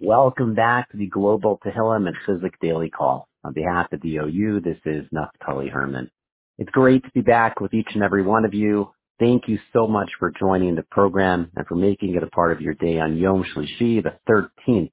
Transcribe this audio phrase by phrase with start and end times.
[0.00, 3.26] Welcome back to the Global Tehillim and Chizuk Daily Call.
[3.42, 6.08] On behalf of the OU, this is Naftali Herman.
[6.56, 8.90] It's great to be back with each and every one of you.
[9.18, 12.60] Thank you so much for joining the program and for making it a part of
[12.60, 14.92] your day on Yom Shlishi, the 13th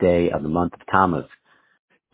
[0.00, 1.26] day of the month of Tammuz.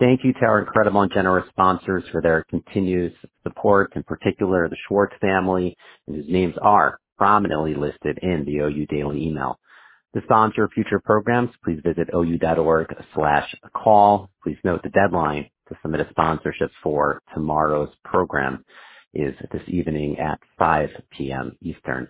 [0.00, 3.12] Thank you to our incredible and generous sponsors for their continuous
[3.44, 5.76] support, in particular the Schwartz family,
[6.08, 9.60] whose names are prominently listed in the OU Daily email.
[10.14, 14.30] To sponsor future programs, please visit ou.org slash call.
[14.44, 18.64] Please note the deadline to submit a sponsorship for tomorrow's program
[19.12, 21.56] is this evening at 5 p.m.
[21.60, 22.06] Eastern.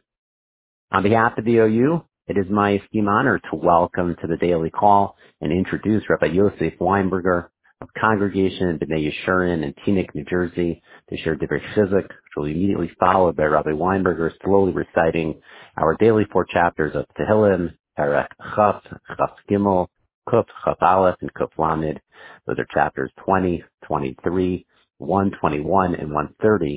[0.92, 4.68] On behalf of the OU, it is my esteemed honor to welcome to the daily
[4.68, 7.46] call and introduce Rabbi Yosef Weinberger
[7.80, 12.90] of Congregation Yeshurun in Teaneck, New Jersey, to share Divrei Chizuk, which will be immediately
[13.00, 15.40] followed by Rabbi Weinberger slowly reciting
[15.78, 18.82] our daily four chapters of Tehillim, Perek Chaf,
[19.16, 19.88] Chaf Gimel,
[20.28, 22.00] Kuf, Chaf Aleph, and Kuf Lamed.
[22.46, 24.66] Those are chapters 20, 23,
[24.98, 26.76] 121, and 130.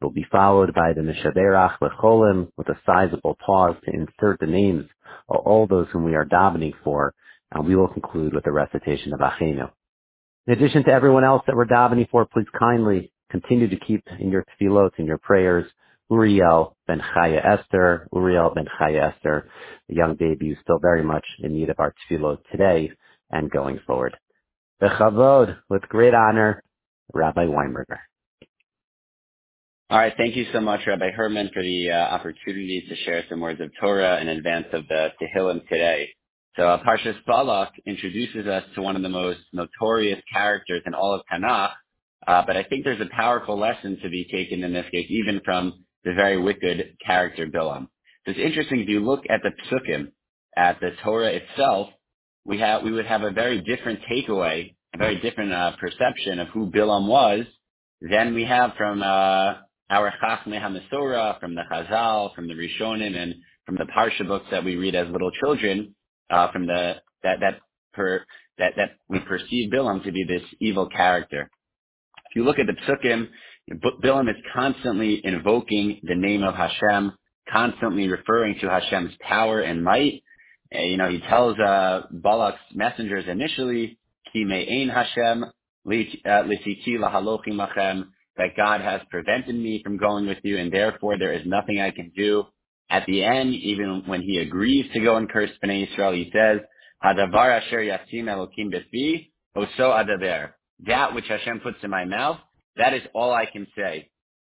[0.00, 4.46] It will be followed by the Mishaberach Lecholim with a sizable pause to insert the
[4.46, 4.86] names
[5.28, 7.14] of all those whom we are davening for,
[7.52, 9.70] and we will conclude with the recitation of Achenu.
[10.46, 14.30] In addition to everyone else that we're davening for, please kindly continue to keep in
[14.30, 15.64] your tefillot, in your prayers,
[16.10, 19.48] Uriel ben Chaya Esther, Uriel ben Chaya Esther,
[19.88, 22.90] the young baby who's still very much in need of our tefillot today
[23.30, 24.16] and going forward.
[24.80, 26.62] Bechavod, with great honor,
[27.12, 27.98] Rabbi Weinberger.
[29.88, 30.12] All right.
[30.16, 33.70] Thank you so much, Rabbi Herman, for the uh, opportunity to share some words of
[33.80, 36.08] Torah in advance of the Tehillim today.
[36.56, 41.14] So uh, Parshas Balak introduces us to one of the most notorious characters in all
[41.14, 41.70] of Tanakh,
[42.26, 45.40] uh, but I think there's a powerful lesson to be taken in this case, even
[45.44, 47.88] from the very wicked character Bilam.
[48.24, 50.12] So it's interesting if you look at the psukim,
[50.56, 51.88] at the Torah itself,
[52.44, 56.48] we have we would have a very different takeaway, a very different uh, perception of
[56.48, 57.44] who Bilam was
[58.00, 59.54] than we have from uh,
[59.90, 63.34] our Chachmei HaMesorah, from the Chazal, from the Rishonim, and
[63.66, 65.94] from the Parsha books that we read as little children,
[66.30, 67.60] uh, from the that that
[67.94, 68.24] per
[68.58, 71.50] that that we perceive Bilam to be this evil character.
[72.30, 73.28] If you look at the psukim,
[73.70, 77.12] Bilam is constantly invoking the name of Hashem,
[77.50, 80.22] constantly referring to Hashem's power and might.
[80.74, 83.98] Uh, you know, he tells uh, Balak's messengers initially,
[84.32, 85.46] Ki me'ein Hashem,
[85.86, 88.06] lisiti uh, lahalochi machem,
[88.36, 91.90] that God has prevented me from going with you, and therefore there is nothing I
[91.90, 92.44] can do.
[92.88, 96.60] At the end, even when he agrees to go and curse Bnei Israel, he says,
[97.04, 100.50] Hadavar asher yasim elokim befi, oso adaber.
[100.86, 102.38] That which Hashem puts in my mouth,
[102.76, 104.10] that is all I can say.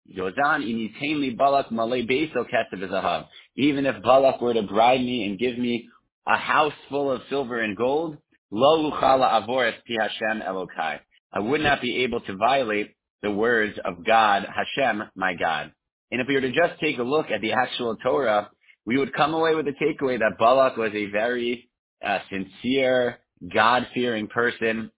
[0.09, 5.89] Yozan initain balak malay kesav Even if Balak were to bribe me and give me
[6.27, 8.17] a house full of silver and gold,
[8.51, 10.99] lo uchala avor pi Hashem elokai.
[11.33, 15.71] I would not be able to violate the words of God, Hashem, my God.
[16.11, 18.49] And if we were to just take a look at the actual Torah,
[18.85, 21.69] we would come away with the takeaway that Balak was a very
[22.05, 23.19] uh, sincere,
[23.53, 24.91] God-fearing person,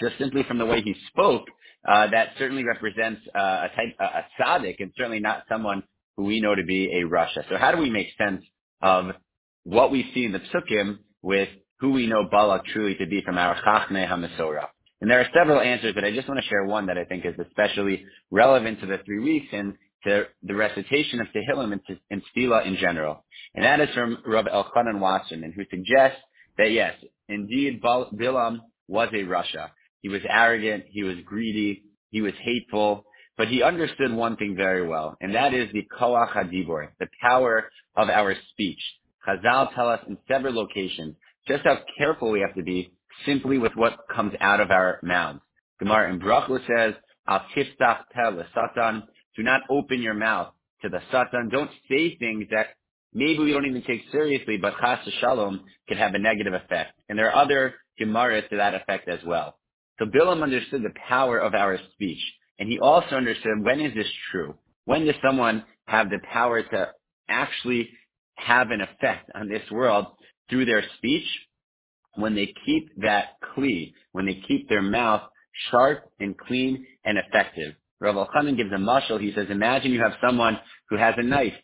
[0.00, 1.46] just simply from the way he spoke,
[1.86, 5.82] uh, that certainly represents uh, a type, a, tzaddik, and certainly not someone
[6.16, 7.48] who we know to be a rasha.
[7.48, 8.42] So how do we make sense
[8.82, 9.06] of
[9.64, 11.48] what we see in the psukim with
[11.80, 14.66] who we know Balak truly to be from our Chachmei HaMesorah?
[15.00, 17.26] And there are several answers, but I just want to share one that I think
[17.26, 21.80] is especially relevant to the three weeks and to the recitation of Tehillim and,
[22.10, 23.24] and Tefillah in general.
[23.54, 26.20] And that is from Rabbi Elchanan Wasserman, who suggests
[26.56, 26.94] that yes,
[27.28, 29.70] indeed, Bilam was a rasha.
[30.06, 33.04] He was arrogant, he was greedy, he was hateful,
[33.36, 37.68] but he understood one thing very well, and that is the koach hadibor, the power
[37.96, 38.78] of our speech.
[39.26, 41.16] Chazal tell us in several locations
[41.48, 42.92] just how careful we have to be
[43.24, 45.40] simply with what comes out of our mouths.
[45.80, 46.94] Gemara in Brachla says,
[47.26, 49.02] Al tiftach pel satan,
[49.34, 50.52] do not open your mouth
[50.82, 51.48] to the satan.
[51.50, 52.76] Don't say things that
[53.12, 56.92] maybe we don't even take seriously, but chas shalom could have a negative effect.
[57.08, 59.58] And there are other Gemaras to that effect as well.
[59.98, 62.20] So Bilam understood the power of our speech.
[62.58, 64.54] And he also understood when is this true?
[64.84, 66.88] When does someone have the power to
[67.28, 67.90] actually
[68.36, 70.06] have an effect on this world
[70.48, 71.26] through their speech
[72.14, 75.22] when they keep that kli, when they keep their mouth
[75.70, 77.74] sharp and clean and effective.
[78.00, 79.20] Rav Elchanan gives a mashal.
[79.20, 80.58] He says, imagine you have someone
[80.90, 81.54] who has a knife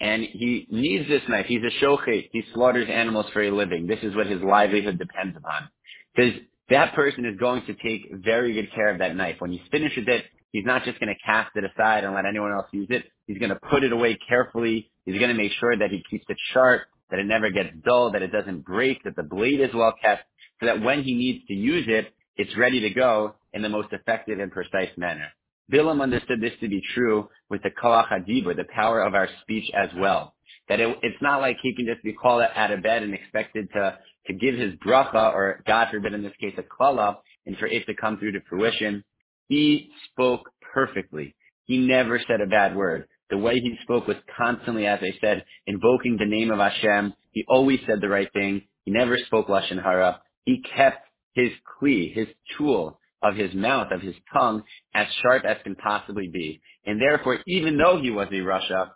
[0.00, 1.46] and he needs this knife.
[1.46, 2.28] He's a shochet.
[2.32, 3.86] He slaughters animals for a living.
[3.86, 5.68] This is what his livelihood depends upon.
[6.14, 6.40] Because
[6.70, 9.36] that person is going to take very good care of that knife.
[9.38, 12.52] When he finishes it, he's not just going to cast it aside and let anyone
[12.52, 13.04] else use it.
[13.26, 14.90] He's going to put it away carefully.
[15.04, 18.10] He's going to make sure that he keeps it sharp that it never gets dull,
[18.12, 20.24] that it doesn't break, that the blade is well kept.
[20.60, 23.92] so that when he needs to use it, it's ready to go in the most
[23.92, 25.28] effective and precise manner.
[25.72, 29.70] Bilam understood this to be true with the koach hadibur, the power of our speech
[29.74, 30.34] as well.
[30.68, 33.68] That it, it's not like he can just be called out of bed and expected
[33.74, 37.66] to, to give his bracha, or God forbid in this case a klala, and for
[37.66, 39.04] it to come through to fruition.
[39.48, 41.34] He spoke perfectly.
[41.64, 43.06] He never said a bad word.
[43.30, 47.14] The way he spoke was constantly, as I said, invoking the name of Hashem.
[47.32, 48.62] He always said the right thing.
[48.84, 50.20] He never spoke lashon hara.
[50.44, 51.50] He kept his
[51.80, 54.62] kli, his tool of his mouth, of his tongue,
[54.94, 56.60] as sharp as can possibly be.
[56.84, 58.90] And therefore, even though he was a rasha,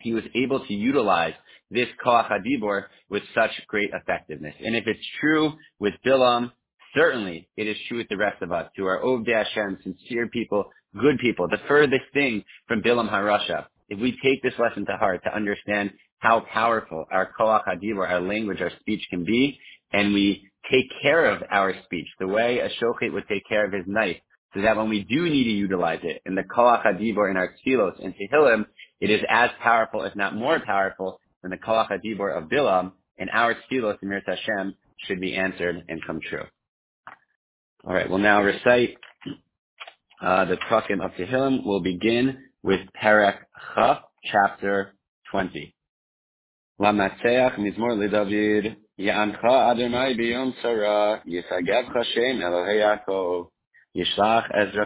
[0.00, 1.34] he was able to utilize
[1.70, 4.54] this koach hadibor with such great effectiveness.
[4.64, 6.50] And if it's true with Bilam,
[6.94, 10.64] certainly it is true with the rest of us, who are Ovdei Hashem, sincere people,
[11.00, 13.66] good people, the furthest thing from Bilam Harasha.
[13.88, 18.20] If we take this lesson to heart to understand how powerful our koach hadibor, our
[18.20, 19.58] language, our speech can be,
[19.92, 23.72] and we take care of our speech the way a shochet would take care of
[23.72, 24.18] his knife,
[24.54, 27.54] so that when we do need to utilize it in the koach hadibor in our
[27.64, 28.66] tzilos and tehillim,
[29.00, 33.30] it is as powerful, if not more powerful, than the koach hadibor of Bilam, and
[33.30, 34.74] our tzilos and Mir Hashem
[35.06, 36.44] should be answered and come true.
[37.86, 38.96] All right, we'll now recite
[40.22, 41.64] uh, the Prakim of Tehillim.
[41.64, 43.38] We'll begin with Perek
[43.74, 44.92] Chaf, chapter
[45.30, 45.74] 20.
[46.80, 50.14] Lamatzeach mizmor Ya'ancha Adonai
[50.62, 53.48] tzara, Yaakov,
[53.96, 54.44] Yishlach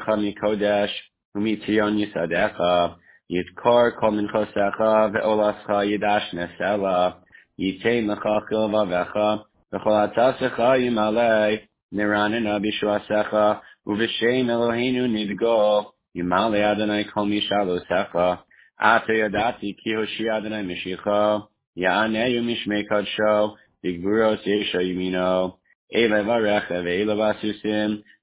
[0.09, 0.91] mikodesh,
[1.37, 2.97] yisadecha,
[3.33, 7.17] Yitkar kol minchosecha ve'olascha yidash nesela.
[7.59, 9.45] Yitei mechachil vavecha.
[9.73, 11.61] V'chol atzasecha yimalei.
[11.95, 13.63] Niranina bishuasecha.
[13.89, 15.87] U'v'shem Eloheinu nidgol.
[16.15, 18.41] yimalei Adonai kol mishalosecha.
[18.79, 21.49] Ata yadati ki hoshi Adonai mishicha.
[21.79, 23.57] Ya'aneyu mishmei kadsho.
[23.83, 25.55] Bigburos yesha yimino.
[25.91, 27.15] Ele varecha ve'ele.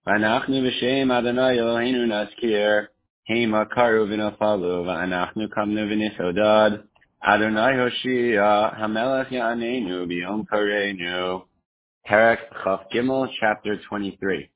[0.06, 2.91] V'anachnu v'shem Adonai Eloheinu nazkir.
[3.30, 6.84] Hema karu v'nafalu v'anachnu kamnu v'nisodad.
[7.24, 11.44] Adonai Hoshia Hamelech Ya'anenu B'yom Kareinu.
[12.10, 14.50] Perek Chaf Gimel, Chapter 23.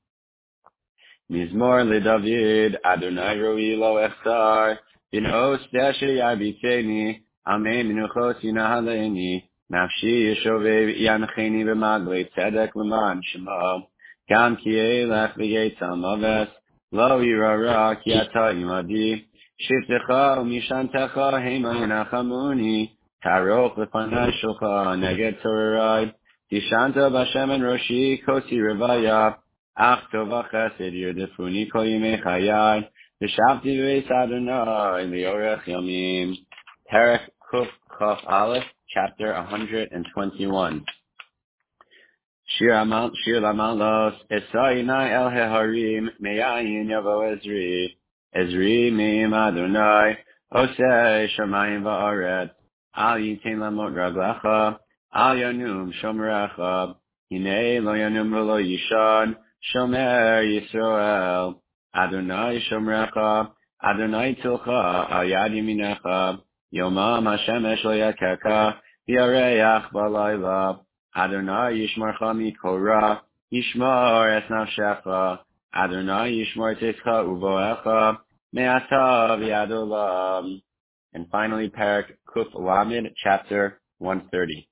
[1.31, 4.79] Mizmor LeDavid Adonai Roi Lo Echtar.
[5.13, 7.21] Bin'os Deshe Yabiteni.
[7.45, 9.43] Amen Menuchos Yinahaleni.
[9.71, 13.83] Nafshi Yeshovev Yancheni B'maglei Tzedek L'man Shemo.
[14.27, 16.47] Gam Kielech V'yei Tzalmaves
[16.94, 19.26] aves, lo yirara ki ata imadi,
[19.60, 22.90] shiftecha umishantecha hema yinachamuni,
[23.24, 26.12] taroch l'panai shulcha neged torarai,
[26.50, 29.36] tishanta b'Hashem en roshi kosi revaya,
[29.76, 32.80] אך טוב החסד ירדפוני כל ימי חיי,
[33.22, 36.32] ושבתי בבית אדוני לאורך ימים.
[36.90, 37.20] פרק
[37.50, 38.58] קכ"א,
[38.88, 40.72] chapter 121.
[42.57, 44.07] שיר אמר, שיר אמר לו,
[44.37, 47.93] אשא עיני אל ההרים, מאין יבוא עזרי,
[48.35, 50.13] עזרי מעם אדוני,
[50.49, 52.49] עושה שמיים וארץ,
[52.97, 54.47] אל ייתן למות רגלך,
[55.15, 56.59] אל ינום שומרך,
[57.31, 59.31] הנה לא ינום ולא ישן,
[59.61, 61.49] שומר ישראל,
[61.93, 63.17] אדוני שומרך,
[63.81, 64.67] אדוני צלך
[65.09, 66.07] על יד ימינך,
[66.73, 68.71] יומם השמש לא יקקה,
[69.07, 70.71] ירח בלילה.
[71.15, 72.13] Adonai Yishmar
[75.73, 76.75] Adonai Yishmar
[78.51, 79.37] Me'ata.
[81.13, 84.67] And finally, Perek Kuf Lamed, chapter 130.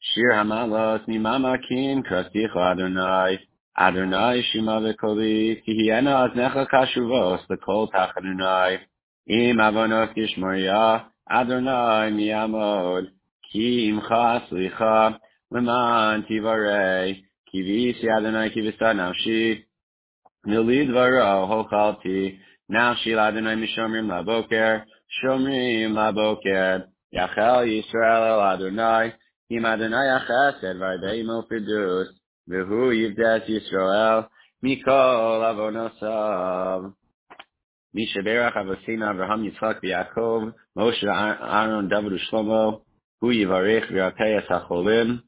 [0.00, 3.38] Shir Hamalos Mimama Krasticha Adonai,
[3.78, 7.88] Adonai v'koli, ki hiena aznecha kashuvos, l'kol.
[9.28, 12.10] Im kishmoria, Adonai
[13.52, 14.40] ki imcha
[15.52, 19.64] leman tivarei, ki visi Adonai ki visa nafshi,
[20.46, 22.38] nilid varo hochalti,
[22.70, 24.84] nafshi l'Adonai mishomrim laboker,
[25.16, 29.12] shomrim laboker, yachel Yisrael el Adonai,
[29.50, 32.08] im Adonai achesed v'arbeimo fidus,
[32.48, 34.20] והוא יבדס ישראל
[34.62, 36.80] מכל עוונותיו.
[37.94, 40.42] מי שברך אבותינו אברהם יצחק ויעקב,
[40.76, 42.70] משה אהרון דוד ושלמה,
[43.18, 45.27] הוא יברך וירפא את החולים.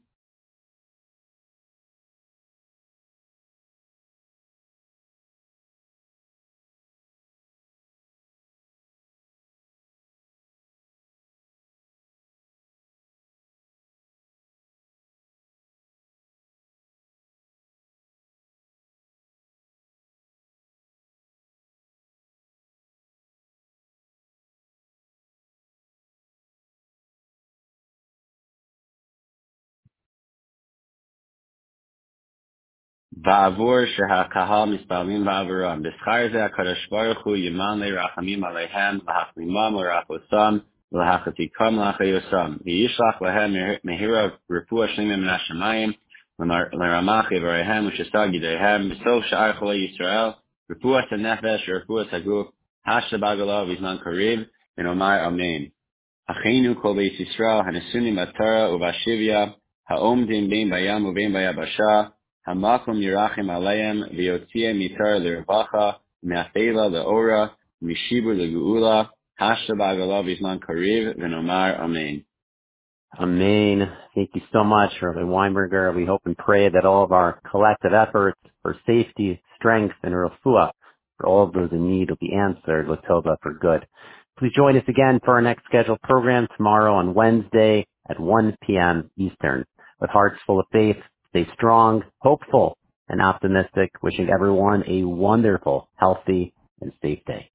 [33.20, 35.82] בעבור שהקהל מתפללים בעבורם.
[35.82, 40.58] בשכר זה הקדוש ברוך הוא ימלא רחמים עליהם, להחלימם ולרפאותם,
[40.92, 42.56] ולהחזיקם לאחיוסם.
[42.64, 43.52] וישלח להם
[43.84, 45.92] מהירה רפואה שלמה מן השמיים,
[46.72, 50.30] לרמח איבריהם ושסה גידיהם, בסוף שאר חולי ישראל,
[50.70, 52.48] רפואת הנפש ורפואת הגוף,
[52.86, 54.40] השתה בעגלה בזמן קריב,
[54.78, 55.64] ונאמר אמן.
[56.30, 59.46] אחינו כל בית ישראל הנשונים בתורה ובשביה,
[59.88, 62.02] העומדים בין בים ובין ביבשה,
[62.47, 67.51] Hamakom Yirachim Aleim Viotia Mitar Lirvacha Me'afela Le'ora
[67.83, 72.25] Mishibur Le'geula Hashabagalav Isman Kariv Venomar Amen.
[73.19, 73.91] Amen.
[74.15, 75.93] Thank you so much, Rabbi Weinberger.
[75.95, 80.71] We hope and pray that all of our collective efforts for safety, strength, and refuah
[81.17, 83.85] for all of those in need will be answered with for good.
[84.39, 89.11] Please join us again for our next scheduled program tomorrow on Wednesday at 1 p.m.
[89.17, 89.65] Eastern.
[89.99, 90.97] With hearts full of faith,
[91.31, 92.77] stay strong, hopeful,
[93.09, 97.51] and optimistic, wishing everyone a wonderful, healthy, and safe day.